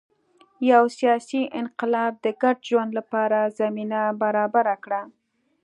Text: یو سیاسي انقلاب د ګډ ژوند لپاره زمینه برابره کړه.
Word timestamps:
یو 0.71 0.83
سیاسي 0.97 1.41
انقلاب 1.59 2.13
د 2.25 2.27
ګډ 2.41 2.57
ژوند 2.69 2.91
لپاره 2.99 3.39
زمینه 3.59 4.01
برابره 4.21 4.75
کړه. 4.83 5.01